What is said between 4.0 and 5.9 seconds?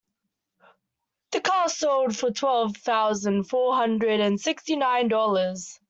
and sixty nine dollars.